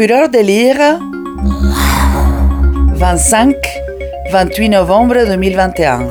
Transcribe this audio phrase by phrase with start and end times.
[0.00, 0.98] Fureur de lire
[4.32, 6.08] 25-28 novembre 2021.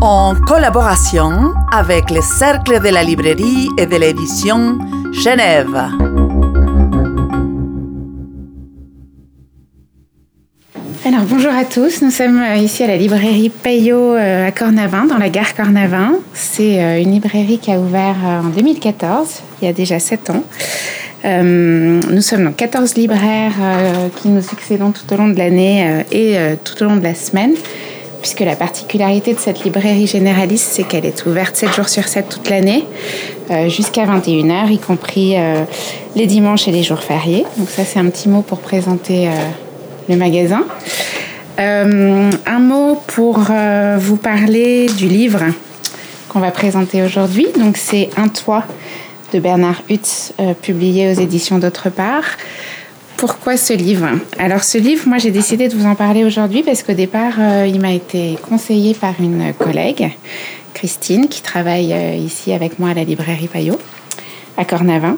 [0.00, 4.80] En collaboration avec le Cercle de la librairie et de l'édition
[5.12, 6.07] Genève.
[11.08, 15.06] Alors bonjour à tous, nous sommes euh, ici à la librairie Payot euh, à Cornavin,
[15.06, 16.16] dans la gare Cornavin.
[16.34, 20.44] C'est euh, une librairie qui a ouvert en 2014, il y a déjà 7 ans.
[21.24, 23.54] nous sommes donc 14 libraires
[24.16, 27.54] qui nous succédons tout au long de l'année et tout au long de la semaine,
[28.20, 32.28] puisque la particularité de cette librairie généraliste, c'est qu'elle est ouverte 7 jours sur 7
[32.28, 32.84] toute l'année,
[33.68, 35.36] jusqu'à 21h, y compris
[36.16, 37.46] les dimanches et les jours fériés.
[37.56, 39.30] Donc ça c'est un petit mot pour présenter
[40.08, 40.64] le magasin.
[41.58, 45.44] Euh, un mot pour euh, vous parler du livre
[46.28, 47.48] qu'on va présenter aujourd'hui.
[47.58, 48.64] Donc c'est Un toit
[49.32, 52.24] de Bernard Hutz, euh, publié aux éditions D'autre part.
[53.16, 54.06] Pourquoi ce livre?
[54.38, 57.34] Alors ce livre, moi j'ai décidé de vous en parler aujourd'hui parce qu'au départ,
[57.66, 60.12] il m'a été conseillé par une collègue,
[60.72, 61.92] Christine, qui travaille
[62.24, 63.80] ici avec moi à la librairie Payot,
[64.56, 65.16] à Cornavin.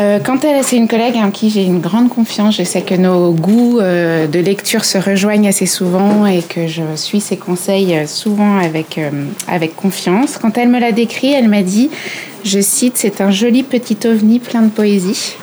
[0.00, 2.56] Euh, quand elle, c'est une collègue en qui j'ai une grande confiance.
[2.56, 6.82] Je sais que nos goûts euh, de lecture se rejoignent assez souvent et que je
[6.94, 8.98] suis ses conseils euh, souvent avec,
[9.46, 10.38] avec confiance.
[10.38, 11.90] Quand elle me l'a décrit, elle m'a dit,
[12.44, 15.36] je cite, c'est un joli petit ovni plein de poésie.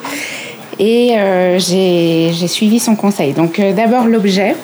[0.79, 1.15] Et
[1.57, 3.33] j'ai suivi son conseil.
[3.33, 4.55] Donc d'abord l'objet.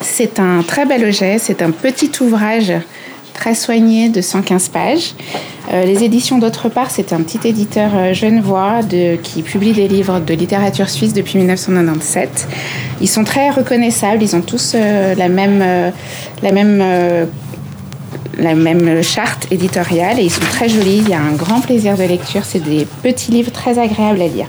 [0.00, 2.72] C'est un très bel objet, c'est un petit ouvrage
[3.38, 5.14] très soigné de 115 pages.
[5.72, 8.80] Euh, les éditions d'autre part, c'est un petit éditeur euh, genevois
[9.22, 12.48] qui publie des livres de littérature suisse depuis 1997.
[13.00, 15.92] Ils sont très reconnaissables, ils ont tous euh, la même,
[16.42, 17.28] la même
[18.40, 21.02] la même charte éditoriale et ils sont très jolis.
[21.04, 22.42] Il y a un grand plaisir de lecture.
[22.44, 24.46] C'est des petits livres très agréables à lire.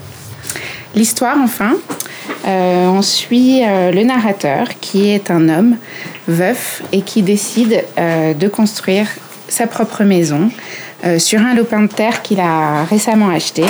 [0.94, 1.76] L'histoire, enfin,
[2.46, 5.76] on suit le narrateur qui est un homme
[6.28, 9.06] veuf et qui décide de construire
[9.48, 10.50] sa propre maison
[11.04, 13.64] euh, sur un lopin de terre qu'il a récemment acheté.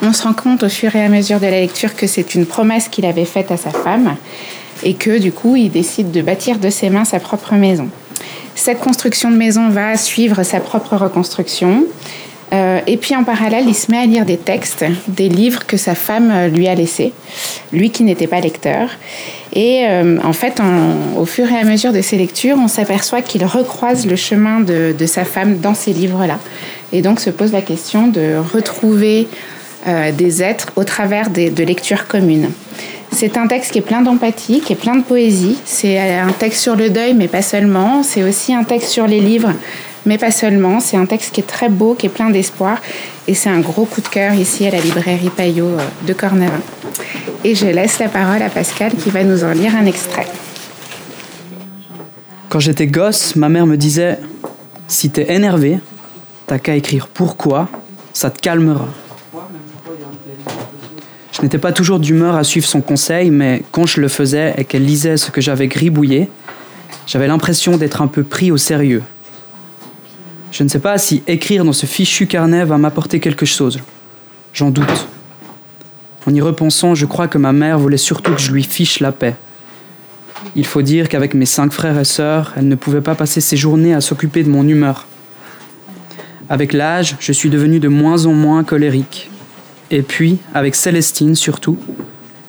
[0.00, 2.46] On se rend compte au fur et à mesure de la lecture que c'est une
[2.46, 4.16] promesse qu'il avait faite à sa femme
[4.82, 7.88] et que du coup il décide de bâtir de ses mains sa propre maison.
[8.54, 11.84] Cette construction de maison va suivre sa propre reconstruction.
[12.52, 15.76] Euh, et puis en parallèle, il se met à lire des textes, des livres que
[15.76, 17.12] sa femme euh, lui a laissés,
[17.72, 18.90] lui qui n'était pas lecteur.
[19.54, 20.60] Et euh, en fait,
[21.16, 24.94] au fur et à mesure de ses lectures, on s'aperçoit qu'il recroise le chemin de,
[25.06, 26.38] sa femme dans ces livres-là.
[26.92, 29.28] Et donc se pose la question de retrouver
[30.16, 32.50] des êtres au travers de lectures communes.
[33.10, 35.58] C'est un texte qui est plein d'empathie, qui est plein de poésie.
[35.66, 38.02] C'est un texte sur le deuil, mais pas seulement.
[38.02, 39.52] C'est aussi un texte sur les livres,
[40.06, 40.80] mais pas seulement.
[40.80, 42.78] C'est un texte qui est très beau, qui est plein d'espoir.
[43.28, 46.60] Et c'est un gros coup de cœur ici à la librairie Payot euh, de Cornavin.
[47.44, 50.26] Et je laisse la parole à Pascal qui va nous en lire un extrait.
[52.48, 54.18] Quand j'étais gosse, ma mère me disait
[54.88, 55.78] Si t'es énervé,
[56.46, 57.68] t'as qu'à écrire pourquoi,
[58.12, 58.88] ça te calmera.
[61.32, 64.64] Je n'étais pas toujours d'humeur à suivre son conseil, mais quand je le faisais et
[64.64, 66.28] qu'elle lisait ce que j'avais gribouillé,
[67.06, 69.02] j'avais l'impression d'être un peu pris au sérieux.
[70.52, 73.80] Je ne sais pas si écrire dans ce fichu carnet va m'apporter quelque chose.
[74.52, 75.08] J'en doute.
[76.26, 79.12] En y repensant, je crois que ma mère voulait surtout que je lui fiche la
[79.12, 79.34] paix.
[80.54, 83.56] Il faut dire qu'avec mes cinq frères et sœurs, elle ne pouvait pas passer ses
[83.56, 85.06] journées à s'occuper de mon humeur.
[86.50, 89.30] Avec l'âge, je suis devenu de moins en moins colérique.
[89.90, 91.78] Et puis, avec Célestine surtout,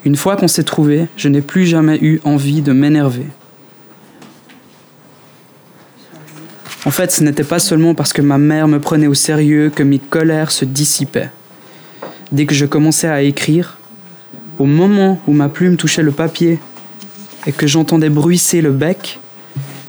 [0.04, 3.28] une fois qu'on s'est trouvé, je n'ai plus jamais eu envie de m'énerver.
[6.86, 9.84] En fait, ce n'était pas seulement parce que ma mère me prenait au sérieux que
[9.84, 11.30] mes colères se dissipaient.
[12.32, 13.78] Dès que je commençais à écrire,
[14.60, 16.60] au moment où ma plume touchait le papier
[17.48, 19.20] et que j'entendais bruisser le bec,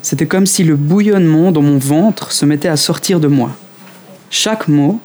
[0.03, 3.57] c'était comme si le bouillonnement dans mon ventre se mettait à sortir de moi.
[4.31, 5.01] Chaque mot,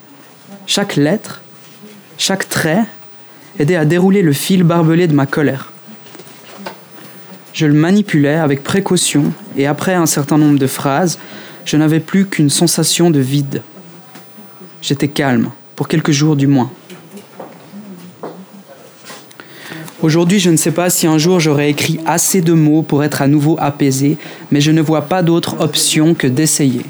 [0.68, 1.42] chaque lettre,
[2.18, 2.84] chaque trait
[3.58, 5.72] aidait à dérouler le fil barbelé de ma colère.
[7.54, 11.18] Je le manipulais avec précaution et après un certain nombre de phrases,
[11.70, 13.62] je n'avais plus qu'une sensation de vide.
[14.82, 16.72] J'étais calme, pour quelques jours du moins.
[20.02, 23.22] Aujourd'hui, je ne sais pas si un jour j'aurai écrit assez de mots pour être
[23.22, 24.18] à nouveau apaisé,
[24.50, 26.86] mais je ne vois pas d'autre option que d'essayer.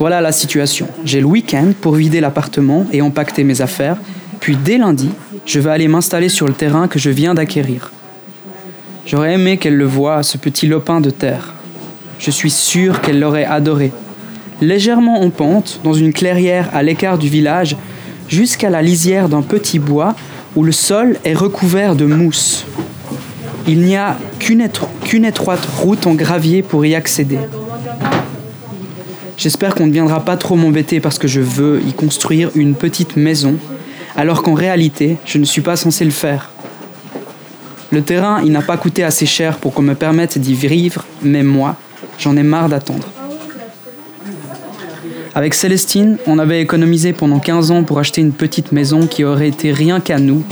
[0.00, 0.88] Voilà la situation.
[1.04, 3.98] J'ai le week-end pour vider l'appartement et empaqueter mes affaires,
[4.40, 5.10] puis dès lundi,
[5.46, 7.92] je vais aller m'installer sur le terrain que je viens d'acquérir.
[9.04, 11.52] J'aurais aimé qu'elle le voie, ce petit lopin de terre.
[12.20, 13.90] Je suis sûr qu'elle l'aurait adoré.
[14.60, 17.76] légèrement en pente, dans une clairière à l'écart du village,
[18.28, 20.14] jusqu'à la lisière d'un petit bois
[20.54, 22.64] où le sol est recouvert de mousse.
[23.66, 27.38] Il n'y a qu'une étroite route en gravier pour y accéder.
[29.36, 33.16] J'espère qu'on ne viendra pas trop m'embêter parce que je veux y construire une petite
[33.16, 33.56] maison,
[34.14, 36.51] alors qu'en réalité, je ne suis pas censé le faire.
[37.92, 41.42] Le terrain, il n'a pas coûté assez cher pour qu'on me permette d'y vivre, mais
[41.42, 41.76] moi,
[42.18, 43.06] j'en ai marre d'attendre.
[45.34, 49.48] Avec Célestine, on avait économisé pendant 15 ans pour acheter une petite maison qui aurait
[49.48, 50.42] été rien qu'à nous.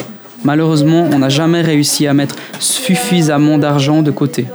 [0.44, 4.46] Malheureusement, on n'a jamais réussi à mettre suffisamment d'argent de côté.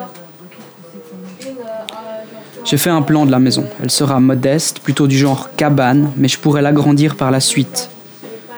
[2.66, 3.66] J'ai fait un plan de la maison.
[3.82, 7.90] Elle sera modeste, plutôt du genre cabane, mais je pourrais l'agrandir par la suite.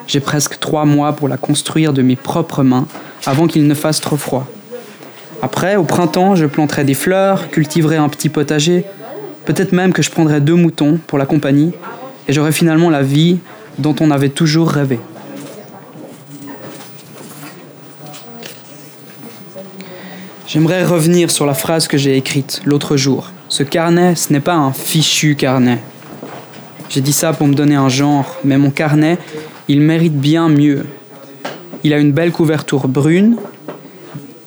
[0.07, 2.87] J'ai presque trois mois pour la construire de mes propres mains
[3.25, 4.47] avant qu'il ne fasse trop froid.
[5.41, 8.85] Après, au printemps, je planterai des fleurs, cultiverai un petit potager,
[9.45, 11.73] peut-être même que je prendrai deux moutons pour la compagnie,
[12.27, 13.39] et j'aurai finalement la vie
[13.77, 14.99] dont on avait toujours rêvé.
[20.47, 23.31] J'aimerais revenir sur la phrase que j'ai écrite l'autre jour.
[23.49, 25.79] Ce carnet, ce n'est pas un fichu carnet.
[26.89, 29.17] J'ai dit ça pour me donner un genre, mais mon carnet,
[29.67, 30.85] il mérite bien mieux.
[31.83, 33.37] Il a une belle couverture brune,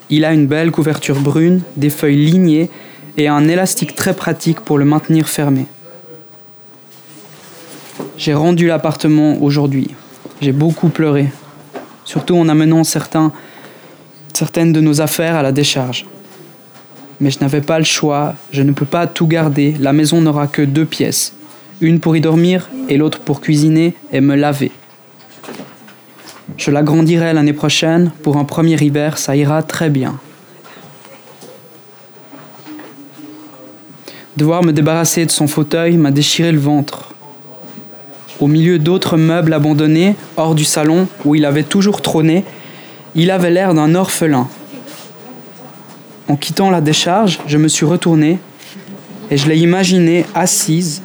[0.09, 2.71] il a une belle couverture brune, des feuilles lignées
[3.17, 5.67] et un élastique très pratique pour le maintenir fermé.
[8.17, 9.95] J'ai rendu l'appartement aujourd'hui.
[10.41, 11.29] J'ai beaucoup pleuré,
[12.05, 13.33] surtout en amenant certaines
[14.73, 16.07] de nos affaires à la décharge
[17.21, 20.47] mais je n'avais pas le choix, je ne peux pas tout garder, la maison n'aura
[20.47, 21.35] que deux pièces,
[21.81, 24.73] une pour y dormir et l'autre pour cuisiner et me laver.
[26.57, 30.19] Je l'agrandirai l'année prochaine, pour un premier hiver, ça ira très bien.
[34.37, 37.13] Devoir me débarrasser de son fauteuil m'a déchiré le ventre.
[38.41, 42.45] Au milieu d'autres meubles abandonnés, hors du salon où il avait toujours trôné,
[43.15, 44.49] il avait l'air d'un orphelin.
[46.29, 48.39] En quittant la décharge, je me suis retourné
[49.31, 51.03] et je l'ai imaginée assise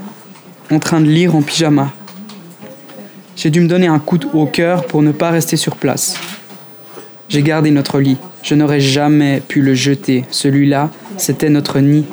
[0.72, 1.92] en train de lire en pyjama.
[3.36, 6.18] J'ai dû me donner un coup au cœur pour ne pas rester sur place.
[7.28, 8.18] J'ai gardé notre lit.
[8.44, 10.24] Je n'aurais jamais pu le jeter.
[10.30, 12.06] Celui-là, c'était notre nid.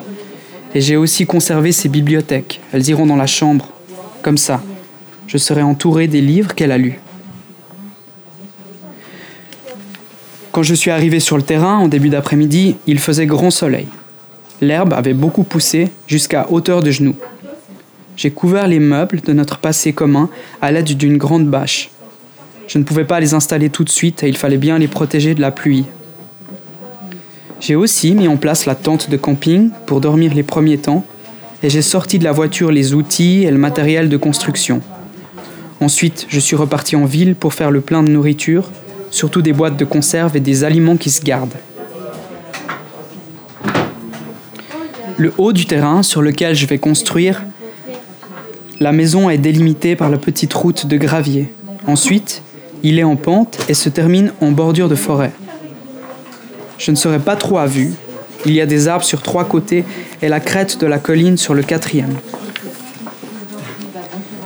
[0.75, 2.61] Et j'ai aussi conservé ses bibliothèques.
[2.73, 3.69] Elles iront dans la chambre.
[4.23, 4.63] Comme ça,
[5.27, 6.99] je serai entouré des livres qu'elle a lus.
[10.51, 13.87] Quand je suis arrivé sur le terrain en début d'après-midi, il faisait grand soleil.
[14.61, 17.17] L'herbe avait beaucoup poussé jusqu'à hauteur de genoux.
[18.23, 20.31] J'ai couvert les meubles de notre passé commun
[20.61, 21.91] à l'aide d'une grande bâche.
[22.69, 25.35] Je ne pouvais pas les installer tout de suite et il fallait bien les protéger
[25.35, 25.87] de la pluie.
[27.59, 31.05] J'ai aussi mis en place la tente de camping pour dormir les premiers temps
[31.65, 34.83] et j'ai sorti de la voiture les outils et le matériel de construction.
[35.81, 38.71] Ensuite, je suis reparti en ville pour faire le plein de nourriture
[39.11, 41.59] surtout des boîtes de conserve et des aliments qui se gardent.
[45.19, 47.43] Le haut du terrain sur lequel je vais construire,
[48.81, 51.53] la maison est délimitée par la petite route de gravier.
[51.87, 52.43] Ensuite,
[52.83, 55.33] il est en pente et se termine en bordure de forêt.
[56.79, 57.93] Je ne serai pas trop à vue.
[58.45, 59.85] Il y a des arbres sur trois côtés
[60.21, 62.17] et la crête de la colline sur le quatrième.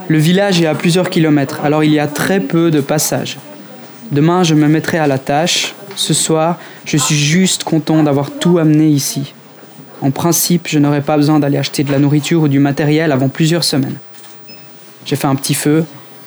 [0.08, 3.38] Le village est à plusieurs kilomètres, alors il y a très peu de passages.
[4.12, 5.74] Demain, je me mettrai à la tâche.
[5.96, 9.34] Ce soir, je suis juste content d'avoir tout amené ici.
[10.02, 13.28] En principe, je n'aurais pas besoin d'aller acheter de la nourriture ou du matériel avant
[13.28, 13.96] plusieurs semaines.
[15.06, 15.84] J'ai fait un petit feu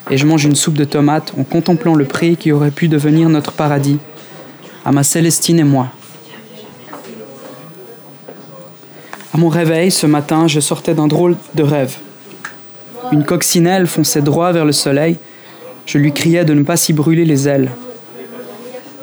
[0.10, 3.30] et je mange une soupe de tomates en contemplant le pré qui aurait pu devenir
[3.30, 4.00] notre paradis,
[4.84, 5.90] à ma Célestine et moi.
[9.34, 11.98] À mon réveil, ce matin, je sortais d'un drôle de rêve.
[13.12, 15.18] Une coccinelle fonçait droit vers le soleil
[15.90, 17.72] je lui criais de ne pas s'y brûler les ailes.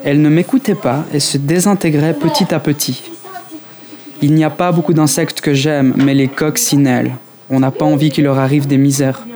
[0.04, 3.02] Elle ne m'écoutait pas et se désintégrait petit à petit.
[4.22, 7.16] Il n'y a pas beaucoup d'insectes que j'aime, mais les coccinelles,
[7.50, 9.26] on n'a pas envie qu'il leur arrive des misères.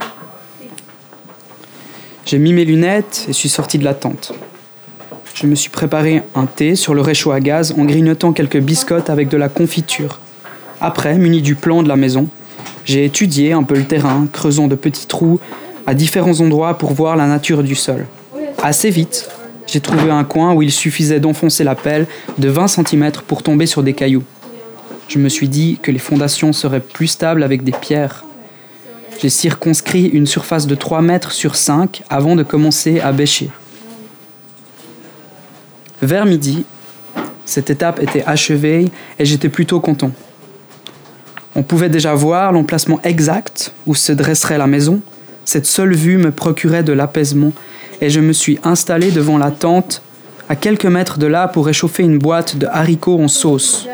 [2.26, 4.32] J'ai mis mes lunettes et suis sorti de la tente.
[5.34, 9.10] Je me suis préparé un thé sur le réchaud à gaz en grignotant quelques biscottes
[9.10, 10.20] avec de la confiture.
[10.80, 12.28] Après, muni du plan de la maison,
[12.84, 15.40] j'ai étudié un peu le terrain, creusant de petits trous
[15.86, 18.06] à différents endroits pour voir la nature du sol.
[18.62, 19.28] Assez vite,
[19.66, 22.06] j'ai trouvé un coin où il suffisait d'enfoncer la pelle
[22.38, 24.24] de 20 cm pour tomber sur des cailloux.
[25.08, 28.24] Je me suis dit que les fondations seraient plus stables avec des pierres.
[29.20, 33.50] J'ai circonscrit une surface de 3 mètres sur 5 avant de commencer à bêcher.
[36.00, 36.64] Vers midi,
[37.44, 40.12] cette étape était achevée et j'étais plutôt content.
[41.54, 45.02] On pouvait déjà voir l'emplacement exact où se dresserait la maison.
[45.44, 47.52] Cette seule vue me procurait de l'apaisement
[48.00, 50.00] et je me suis installé devant la tente
[50.48, 53.86] à quelques mètres de là pour réchauffer une boîte de haricots en sauce.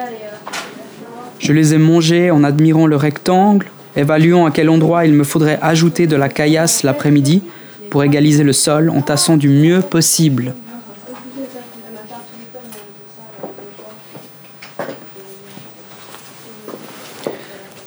[1.40, 3.66] Je les ai mangés en admirant le rectangle,
[3.96, 7.42] évaluant à quel endroit il me faudrait ajouter de la caillasse l'après-midi
[7.90, 10.54] pour égaliser le sol en tassant du mieux possible.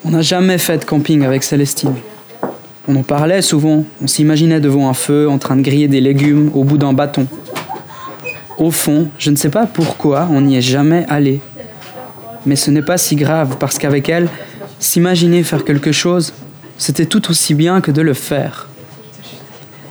[0.03, 1.93] On n'a jamais fait de camping avec Célestine.
[2.87, 6.49] On en parlait souvent, on s'imaginait devant un feu en train de griller des légumes
[6.55, 7.27] au bout d'un bâton.
[8.57, 11.41] Au fond, je ne sais pas pourquoi on n'y est jamais allé.
[12.47, 14.27] Mais ce n'est pas si grave parce qu'avec elle,
[14.79, 16.33] s'imaginer faire quelque chose,
[16.77, 18.67] c'était tout aussi bien que de le faire.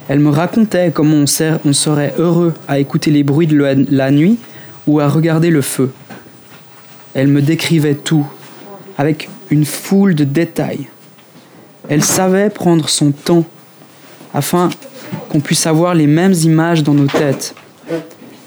[0.08, 4.38] Elle me racontait comment on, serait heureux à écouter les bruits de la nuit
[4.86, 5.92] ou à regarder le feu.
[7.14, 8.26] Elle me décrivait tout,
[8.96, 10.88] avec une foule de détails.
[11.90, 13.44] Elle savait prendre son temps
[14.32, 14.70] afin
[15.28, 17.54] qu'on puisse avoir les mêmes images dans nos têtes.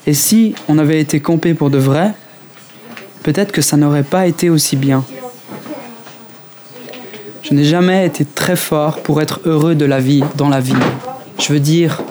[0.07, 2.13] Et si on avait été campé pour de vrai,
[3.21, 5.03] peut-être que ça n'aurait pas été aussi bien.
[7.51, 10.71] Je n'ai jamais été très fort pour être heureux de la vie, dans la vie.
[11.37, 12.01] Je veux dire,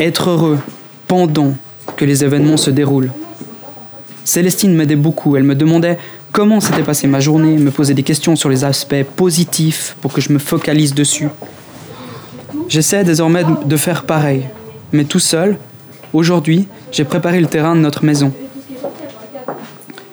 [0.00, 0.58] être heureux
[1.06, 1.54] pendant
[1.96, 3.10] que les événements se déroulent.
[4.24, 5.38] Célestine m'aidait beaucoup.
[5.38, 5.96] Elle me demandait
[6.30, 10.20] comment s'était passée ma journée, me posait des questions sur les aspects positifs pour que
[10.20, 11.30] je me focalise dessus.
[12.68, 14.44] J'essaie désormais de faire pareil,
[14.92, 15.56] mais tout seul,
[16.12, 18.30] aujourd'hui, j'ai préparé le terrain de notre maison.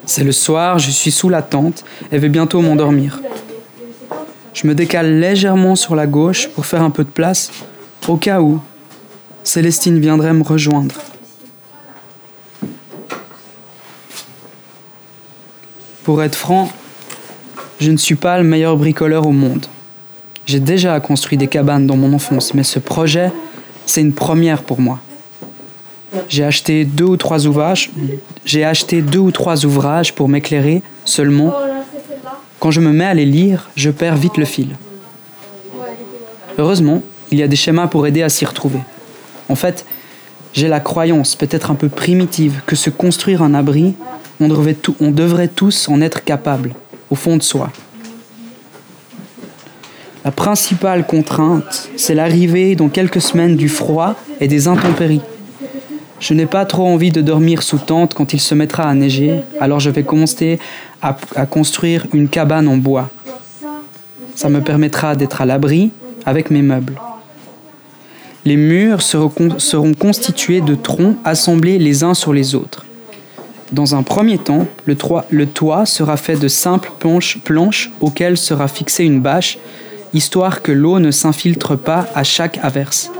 [0.06, 3.20] C'est le soir, je suis sous la tente et vais bientôt m'endormir.
[4.56, 7.52] Je me décale légèrement sur la gauche pour faire un peu de place
[8.08, 8.58] au cas où
[9.44, 10.94] Célestine viendrait me rejoindre.
[16.04, 16.72] Pour être franc,
[17.80, 19.66] je ne suis pas le meilleur bricoleur au monde.
[20.46, 23.32] J'ai déjà construit des cabanes dans mon enfance, mais ce projet,
[23.84, 25.00] c'est une première pour moi.
[26.30, 27.90] J'ai acheté deux ou trois ouvrages.
[28.46, 31.52] J'ai acheté deux ou trois ouvrages pour m'éclairer seulement.
[32.66, 34.70] Quand je me mets à les lire, je perds vite le fil.
[36.58, 38.80] Heureusement, il y a des schémas pour aider à s'y retrouver.
[39.48, 39.86] En fait,
[40.52, 43.94] j'ai la croyance, peut-être un peu primitive, que se construire un abri,
[44.40, 46.74] on devrait, tous en être capables,
[47.08, 47.70] au fond de soi.
[50.24, 55.22] La principale contrainte, c'est l'arrivée dans quelques semaines du froid et des intempéries.
[56.18, 59.42] Je n'ai pas trop envie de dormir sous tente quand il se mettra à neiger,
[59.60, 60.58] alors je vais commencer
[61.02, 63.10] à, construire une cabane en bois.
[64.34, 65.90] Ça me permettra d'être à l'abri
[66.24, 67.00] avec mes meubles.
[68.44, 72.86] Les murs seront, seront constitués de troncs assemblés les uns sur les autres.
[73.72, 74.94] Dans un premier temps, le,
[75.46, 79.58] toit, sera fait de simples planches, planches auxquelles sera fixée une bâche,
[80.14, 83.10] histoire que l'eau ne s'infiltre pas à chaque averse.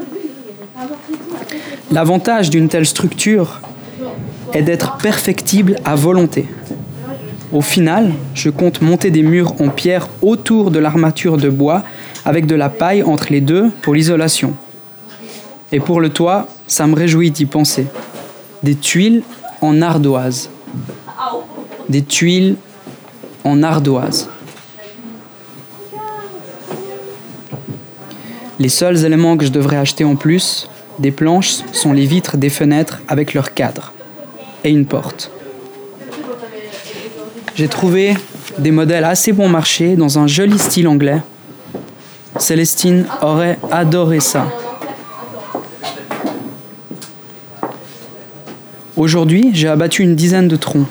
[1.90, 3.61] L'avantage d'une telle structure
[4.52, 6.47] est d'être perfectible à volonté.
[7.53, 11.85] Au final, je compte monter des murs en pierre autour de l'armature de bois
[12.25, 14.55] avec de la paille entre les deux pour l'isolation.
[15.71, 17.87] Et pour le toit, ça me réjouit d'y penser.
[18.62, 19.23] Des tuiles
[19.61, 20.50] en ardoise.
[21.88, 22.57] Des tuiles
[23.45, 24.29] en ardoise.
[28.59, 32.49] Les seuls éléments que je devrais acheter en plus des planches sont les vitres des
[32.49, 33.93] fenêtres avec leur cadre
[34.65, 35.31] et une porte.
[37.57, 38.15] J'ai trouvé
[38.59, 41.23] des modèles assez bon marché dans un joli style anglais.
[42.39, 44.47] Célestine aurait adoré ça.
[48.95, 50.87] Aujourd'hui, j'ai abattu une dizaine de troncs.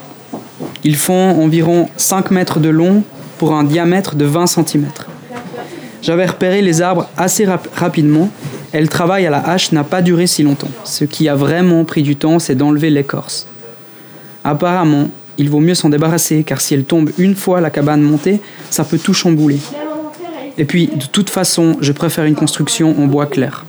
[0.82, 3.04] Ils font environ 5 mètres de long
[3.38, 4.86] pour un diamètre de 20 cm.
[6.02, 7.46] J'avais repéré les arbres assez
[7.76, 8.28] rapidement
[8.74, 10.70] et le travail à la hache n'a pas duré si longtemps.
[10.82, 13.46] Ce qui a vraiment pris du temps, c'est d'enlever l'écorce.
[14.42, 18.40] Apparemment, il vaut mieux s'en débarrasser car si elle tombe une fois la cabane montée,
[18.70, 19.58] ça peut tout chambouler.
[20.58, 23.66] Et puis, de toute façon, je préfère une construction en bois clair.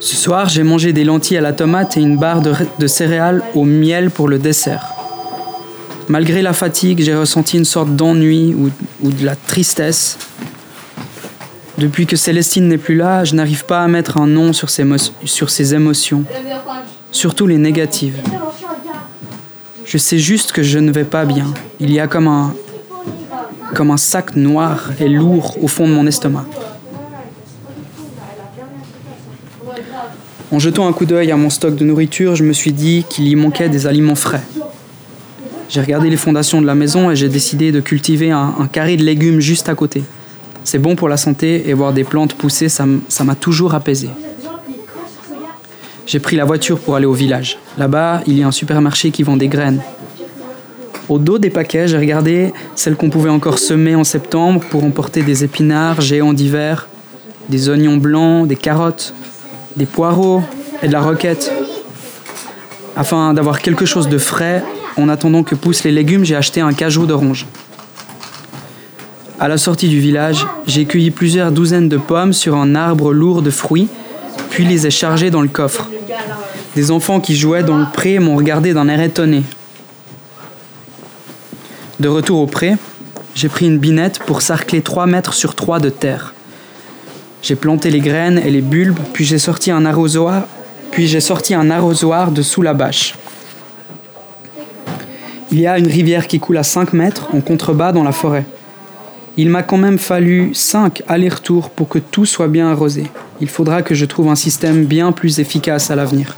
[0.00, 3.64] Ce soir, j'ai mangé des lentilles à la tomate et une barre de, céréales au
[3.64, 4.92] miel pour le dessert.
[6.08, 8.70] Malgré la fatigue, j'ai ressenti une sorte d'ennui ou,
[9.10, 10.18] de la tristesse.
[11.78, 15.74] Depuis que Célestine n'est plus là, je n'arrive pas à mettre un nom sur ces
[15.74, 16.24] émotions,
[17.10, 18.20] surtout les négatives.
[19.84, 21.52] Je sais juste que je ne vais pas bien.
[21.80, 22.54] Il y a comme un,
[23.74, 26.46] comme un sac noir et lourd au fond de mon estomac.
[30.52, 33.26] En jetant un coup d'œil à mon stock de nourriture, je me suis dit qu'il
[33.26, 34.42] y manquait des aliments frais.
[35.68, 38.96] J'ai regardé les fondations de la maison et j'ai décidé de cultiver un, un, carré
[38.96, 40.04] de légumes juste à côté.
[40.64, 44.08] C'est bon pour la santé et voir des plantes pousser, ça m'a toujours apaisé.
[46.06, 47.58] J'ai pris la voiture pour aller au village.
[47.78, 49.82] Là-bas, il y a un supermarché qui vend des graines.
[51.08, 55.22] Au dos des paquets, j'ai regardé celles qu'on pouvait encore semer en septembre pour emporter
[55.22, 56.88] des épinards géants d'hiver,
[57.50, 59.12] des oignons blancs, des carottes,
[59.76, 60.42] des poireaux
[60.82, 61.52] et de la roquette.
[62.96, 64.62] Afin d'avoir quelque chose de frais,
[64.96, 67.46] en attendant que poussent les légumes, j'ai acheté un cajou d'orange.
[69.40, 73.42] À la sortie du village, j'ai cueilli plusieurs douzaines de pommes sur un arbre lourd
[73.42, 73.88] de fruits,
[74.50, 75.90] puis les ai chargées dans le coffre.
[76.76, 79.42] Des enfants qui jouaient dans le pré m'ont regardé d'un air étonné.
[81.98, 82.76] De retour au pré,
[83.34, 86.32] j'ai pris une binette pour sarcler 3 mètres sur 3 de terre.
[87.42, 90.44] J'ai planté les graines et les bulbes, puis j'ai sorti un arrosoir,
[90.92, 93.16] puis j'ai sorti un arrosoir de sous la bâche.
[95.50, 98.44] Il y a une rivière qui coule à 5 mètres en contrebas dans la forêt.
[99.36, 103.04] Il m'a quand même fallu 5 allers-retours pour que tout soit bien arrosé.
[103.40, 106.36] Il faudra que je trouve un système bien plus efficace à l'avenir.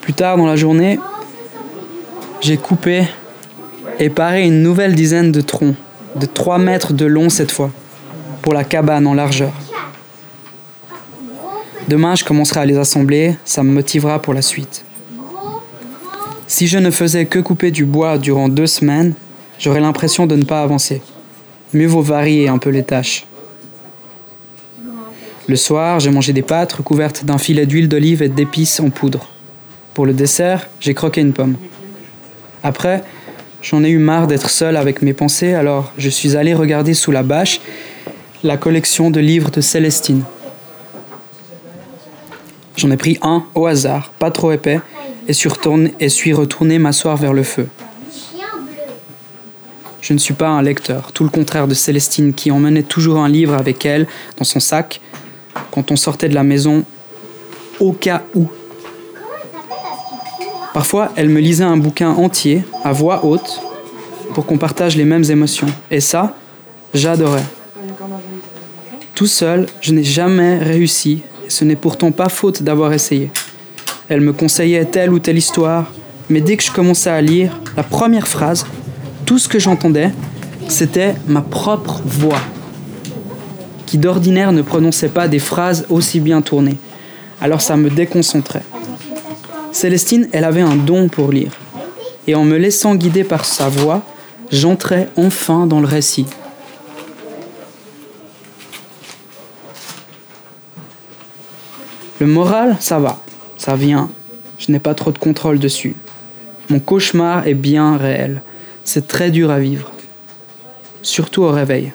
[0.00, 0.98] Plus tard dans la journée,
[2.40, 3.04] j'ai coupé
[3.98, 5.76] et paré une nouvelle dizaine de troncs,
[6.16, 7.70] de 3 mètres de long cette fois,
[8.40, 9.52] pour la cabane en largeur.
[11.86, 14.84] Demain, je commencerai à les assembler, ça me motivera pour la suite.
[16.50, 19.14] Si je ne faisais que couper du bois durant deux semaines,
[19.60, 21.00] j'aurais l'impression de ne pas avancer.
[21.72, 23.24] Mieux vaut varier un peu les tâches.
[25.46, 29.28] Le soir, j'ai mangé des pâtes recouvertes d'un filet d'huile d'olive et d'épices en poudre.
[29.94, 31.54] Pour le dessert, j'ai croqué une pomme.
[32.64, 33.04] Après,
[33.62, 37.12] j'en ai eu marre d'être seul avec mes pensées, alors je suis allé regarder sous
[37.12, 37.60] la bâche
[38.42, 40.24] la collection de livres de Célestine.
[42.76, 44.80] J'en ai pris un au hasard, pas trop épais,
[45.28, 47.68] et suis retourné, m'asseoir vers le feu.
[50.00, 53.28] Je ne suis pas un lecteur, tout le contraire de Célestine qui emmenait toujours un
[53.28, 54.06] livre avec elle
[54.38, 55.00] dans son sac
[55.70, 56.84] quand on sortait de la maison
[57.78, 58.48] au cas où.
[60.72, 63.60] Parfois, elle me lisait un bouquin entier à voix haute
[64.34, 65.66] pour qu'on partage les mêmes émotions.
[65.90, 66.34] Et ça,
[66.94, 67.44] j'adorais.
[69.14, 73.30] Tout seul, je n'ai jamais réussi, ce n'est pourtant pas faute d'avoir essayé.
[74.10, 75.92] Elle me conseillait telle ou telle histoire,
[76.28, 78.66] mais dès que je commençais à lire, la première phrase,
[79.24, 80.10] tout ce que j'entendais,
[80.66, 82.40] c'était ma propre voix,
[83.86, 86.76] qui d'ordinaire ne prononçait pas des phrases aussi bien tournées.
[87.40, 88.64] Alors ça me déconcentrait.
[89.70, 91.52] Célestine, elle avait un don pour lire.
[92.26, 94.02] Et en me laissant guider par sa voix,
[94.50, 96.26] j'entrais enfin dans le récit.
[102.18, 103.20] Le moral, ça va,
[103.60, 104.08] ça vient.
[104.58, 105.94] Je n'ai pas trop de contrôle dessus.
[106.70, 108.40] Mon cauchemar est bien réel.
[108.84, 109.92] C'est très dur à vivre.
[111.02, 111.92] Surtout au réveil.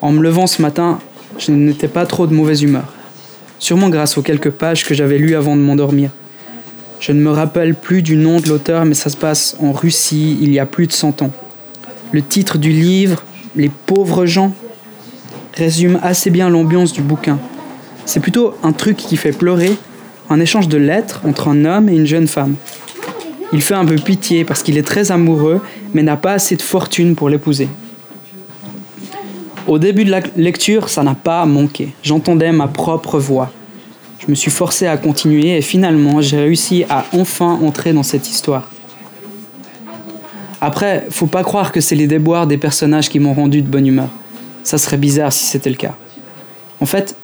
[0.00, 0.98] En me levant ce matin,
[1.38, 2.92] je n'étais pas trop de mauvaise humeur.
[3.60, 6.10] Sûrement grâce aux quelques pages que j'avais lues avant de m'endormir.
[6.98, 10.38] Je ne me rappelle plus du nom de l'auteur, mais ça se passe en Russie
[10.40, 11.30] il y a plus de 100 ans.
[12.10, 13.22] Le titre du livre,
[13.54, 14.52] Les pauvres gens,
[15.54, 17.38] résume assez bien l'ambiance du bouquin.
[18.06, 19.76] C'est plutôt un truc qui fait pleurer,
[20.30, 22.56] un échange de lettres entre un homme et une jeune femme.
[23.52, 25.60] Il fait un peu pitié parce qu'il est très amoureux,
[25.92, 27.68] mais n'a pas assez de fortune pour l'épouser.
[29.66, 31.94] Au début de la lecture, ça n'a pas manqué.
[32.02, 33.50] J'entendais ma propre voix.
[34.18, 38.28] Je me suis forcé à continuer et finalement, j'ai réussi à enfin entrer dans cette
[38.28, 38.68] histoire.
[40.60, 43.86] Après, faut pas croire que c'est les déboires des personnages qui m'ont rendu de bonne
[43.86, 44.08] humeur.
[44.62, 45.94] Ça serait bizarre si c'était le cas.
[46.80, 47.16] En fait,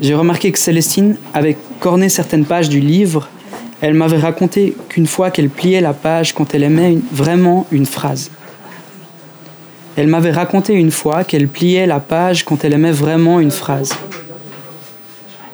[0.00, 3.28] j'ai remarqué que Célestine avait corné certaines pages du livre.
[3.80, 8.30] Elle m'avait raconté qu'une fois qu'elle pliait la page quand elle aimait vraiment une phrase.
[9.96, 13.90] Elle m'avait raconté une fois qu'elle pliait la page quand elle aimait vraiment une phrase.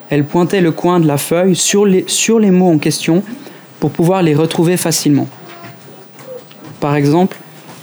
[0.09, 3.23] Elle pointait le coin de la feuille sur les, sur les mots en question
[3.79, 5.29] pour pouvoir les retrouver facilement.
[6.81, 7.37] Par exemple,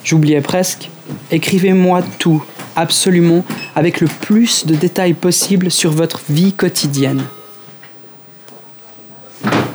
[0.03, 0.89] j'oubliais presque,
[1.31, 2.43] écrivez-moi tout,
[2.77, 3.43] absolument
[3.75, 7.23] avec le plus de détails possible sur votre vie quotidienne.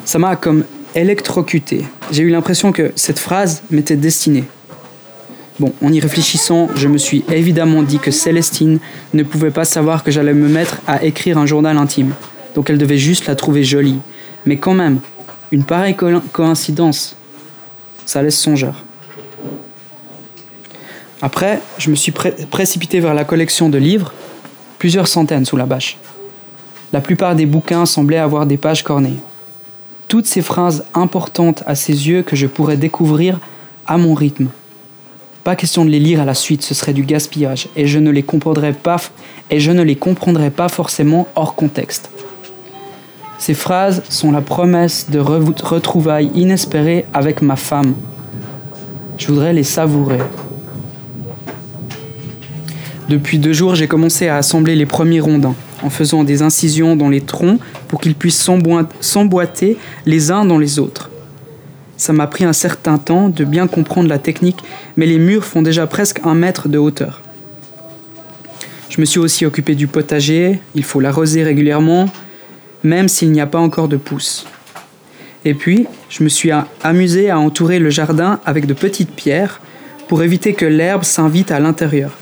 [0.07, 1.85] Ça m'a comme électrocuté.
[2.11, 4.45] J'ai eu l'impression que cette phrase m'était destinée.
[5.61, 8.79] Bon, en y réfléchissant, je me suis évidemment dit que Célestine
[9.13, 12.15] ne pouvait pas savoir que j'allais me mettre à écrire un journal intime,
[12.55, 14.01] donc elle devait juste la trouver jolie.
[14.47, 15.01] Mais quand même,
[15.51, 15.97] une pareille
[16.33, 17.17] coïncidence,
[18.07, 18.83] ça laisse songeur.
[21.23, 24.13] Après, je me suis précipité vers la collection de livres,
[24.79, 25.97] plusieurs centaines sous la bâche.
[26.93, 29.21] La plupart des bouquins semblaient avoir des pages cornées.
[30.09, 33.39] Toutes ces phrases importantes à ses yeux que je pourrais découvrir
[33.87, 34.49] à mon rythme.
[35.45, 38.11] Pas question de les lire à la suite, ce serait du gaspillage, et je ne
[38.11, 38.97] les comprendrais pas,
[39.49, 42.11] et je ne les comprendrais pas forcément hors contexte.
[43.39, 47.95] Ces phrases sont la promesse de retrouvailles inespérées avec ma femme.
[49.19, 50.19] Je voudrais les savourer.
[53.09, 57.09] Depuis deux jours, j'ai commencé à assembler les premiers rondins, en faisant des incisions dans
[57.09, 58.49] les troncs pour qu'ils puissent
[59.01, 61.11] s'emboîter les uns dans les autres.
[61.97, 64.63] Ça m'a pris un certain temps de bien comprendre la technique,
[64.97, 67.23] mais les murs font déjà presque un mètre de hauteur.
[68.89, 72.09] Je me suis aussi occupé du potager, il faut l'arroser régulièrement,
[72.85, 74.47] même s'il n'y a pas encore de pousses.
[75.45, 76.51] Et puis, je me suis
[76.83, 79.61] amusé à entourer le jardin avec de petites pierres
[80.09, 82.13] pour éviter que l'herbe s'invite à l'intérieur.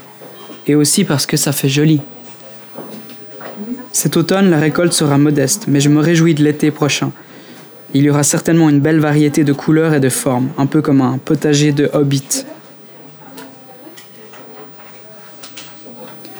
[0.66, 2.00] Et aussi parce que ça fait joli.
[3.92, 7.10] Cet automne, la récolte sera modeste, mais je me réjouis de l'été prochain.
[7.92, 11.00] Il y aura certainement une belle variété de couleurs et de formes, un peu comme
[11.00, 12.44] un potager de hobbit.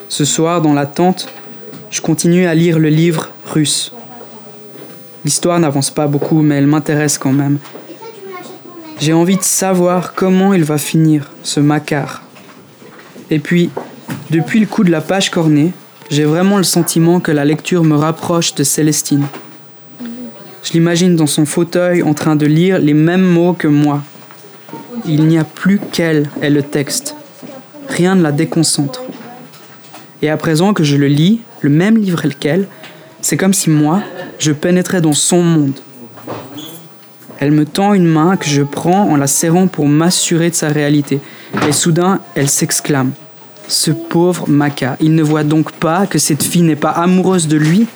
[0.09, 1.29] Ce soir, dans la tente,
[1.91, 3.93] je continue à lire le livre russe.
[5.25, 7.59] L'histoire n'avance pas beaucoup, mais elle m'intéresse quand même.
[9.01, 12.23] J'ai envie de savoir comment il va finir, ce Makar.
[13.31, 13.71] Et puis,
[14.31, 15.73] depuis le coup de la page cornée,
[16.09, 19.27] j'ai vraiment le sentiment que la lecture me rapproche de Célestine.
[20.63, 24.03] Je l'imagine dans son fauteuil en train de lire les mêmes mots que moi.
[25.05, 27.17] Il n'y a plus qu'elle est le texte.
[27.89, 29.03] Rien ne la déconcentre.
[30.23, 32.69] Et à présent que je le lis, le même livre qu'elle,
[33.23, 34.03] c'est comme si moi,
[34.39, 35.81] je pénétrais dans son monde.
[37.41, 40.69] Elle me tend une main que je prends en la serrant pour m'assurer de sa
[40.69, 41.21] réalité.
[41.67, 43.13] Et soudain, elle s'exclame.
[43.71, 47.57] Ce pauvre Maca, il ne voit donc pas que cette fille n'est pas amoureuse de
[47.57, 47.87] lui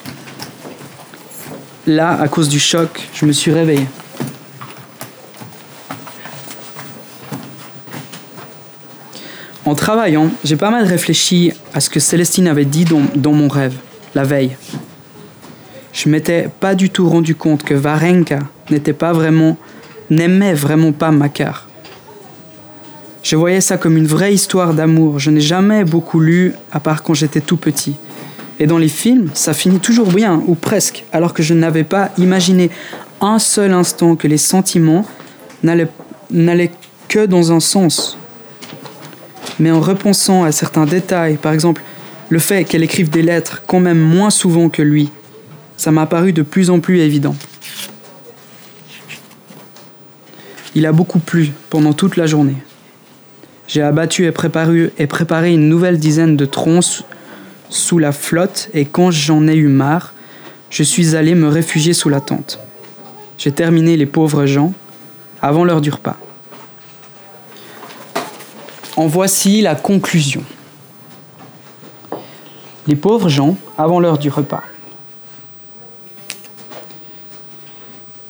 [1.88, 3.84] Là, à cause du choc, je me suis réveillé.
[9.64, 13.74] En travaillant, j'ai pas mal réfléchi à ce que Célestine avait dit dans, mon rêve,
[14.14, 14.56] la veille.
[15.92, 18.38] Je m'étais pas du tout rendu compte que Varenka
[18.70, 19.56] n'était pas vraiment,
[20.08, 21.66] n'aimait vraiment pas Makar.
[23.24, 25.18] Je voyais ça comme une vraie histoire d'amour.
[25.18, 27.96] Je n'ai jamais beaucoup lu, à part quand j'étais tout petit.
[28.60, 32.10] Et dans les films, ça finit toujours bien, ou presque, alors que je n'avais pas
[32.18, 32.70] imaginé
[33.22, 35.06] un seul instant que les sentiments
[35.62, 36.70] n'allaient
[37.08, 38.18] que dans un sens.
[39.58, 41.82] Mais en repensant à certains détails, par exemple
[42.28, 45.10] le fait qu'elle écrive des lettres quand même moins souvent que lui,
[45.78, 47.36] ça m'a paru de plus en plus évident.
[50.74, 52.56] Il a beaucoup plu pendant toute la journée.
[53.66, 57.04] J'ai abattu et préparé, une nouvelle dizaine de troncs
[57.70, 60.12] sous la flotte et quand j'en ai eu marre,
[60.70, 62.58] je suis allé me réfugier sous la tente.
[63.38, 64.72] J'ai terminé les pauvres gens
[65.40, 66.16] avant l'heure du repas.
[68.96, 70.44] En voici la conclusion.
[72.86, 74.62] Les pauvres gens avant l'heure du repas.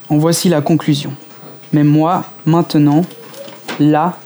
[0.09, 1.13] En voici la conclusion.
[1.73, 3.05] Mais moi, maintenant,
[3.81, 4.17] là,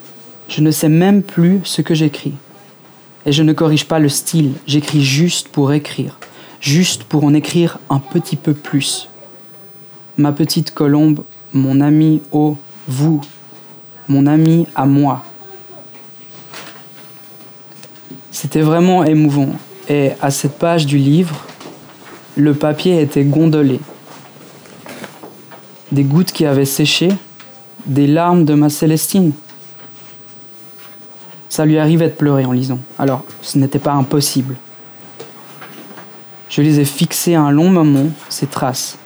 [0.49, 2.35] je ne sais même plus ce que j'écris.
[3.27, 6.19] Et je ne corrige pas le style, j'écris juste pour écrire,
[6.61, 9.09] juste pour en écrire un petit peu plus.
[10.17, 12.57] Ma petite colombe, mon ami au
[12.89, 13.21] vous,
[14.09, 15.25] mon ami à moi.
[18.31, 19.51] C'était vraiment émouvant.
[19.89, 21.45] Et à cette page du livre,
[22.37, 23.81] le papier était gondolé.
[25.93, 27.11] Des gouttes qui avaient séché,
[27.87, 29.33] des larmes de ma Célestine.
[31.59, 32.79] Ça lui arrivait de pleurer en lisant.
[33.01, 34.55] Alors, ce n'était pas impossible.
[36.49, 38.97] Je les ai fixées un long moment, ces traces.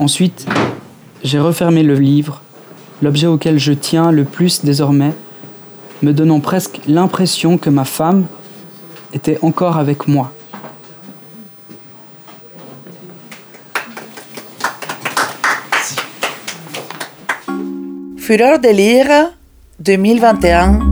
[0.00, 0.48] Ensuite,
[1.22, 2.42] j'ai refermé le livre,
[3.02, 5.12] l'objet auquel je tiens le plus désormais,
[6.02, 8.26] me donnant presque l'impression que ma femme
[9.12, 10.32] était encore avec moi.
[18.16, 19.30] Fureur de lire
[19.78, 20.91] 2021